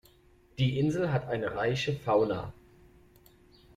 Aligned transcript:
Die 0.57 0.79
Insel 0.79 1.11
hat 1.11 1.27
eine 1.27 1.53
reiche 1.55 1.93
Fauna. 1.95 2.55